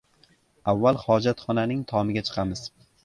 [0.71, 2.65] Avval hojatxonaning tomiga chiqamiz.